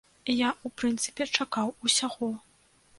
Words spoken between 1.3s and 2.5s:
чакаў усяго.